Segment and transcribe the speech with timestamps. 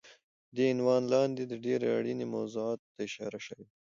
[0.55, 3.75] دې عنوان لاندې د ډېرې اړینې موضوعاتو ته اشاره شوی دی